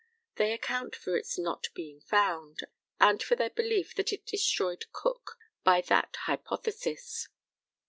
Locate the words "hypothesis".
6.21-7.27